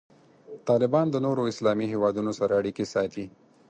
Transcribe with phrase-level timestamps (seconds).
[0.69, 3.25] طالبان د نورو اسلامي هیوادونو سره اړیکې ساتي.